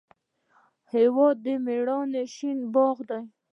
[0.93, 3.21] هېواد د میړانې شین باغ دی.